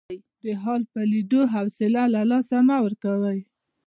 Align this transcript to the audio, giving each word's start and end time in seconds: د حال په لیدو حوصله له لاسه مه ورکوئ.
د 0.43 0.45
حال 0.61 0.81
په 0.93 1.01
لیدو 1.11 1.41
حوصله 1.53 2.03
له 2.13 2.21
لاسه 2.31 2.57
مه 2.67 2.77
ورکوئ. 2.85 3.39